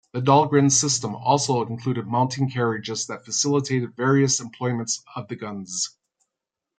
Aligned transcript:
The 0.13 0.21
Dahlgren 0.21 0.71
system 0.71 1.15
also 1.15 1.63
included 1.67 2.07
mounting 2.07 2.49
carriages 2.49 3.05
that 3.05 3.23
facilitated 3.23 3.95
various 3.95 4.39
employments 4.39 5.03
of 5.15 5.27
the 5.27 5.35
guns. 5.35 5.95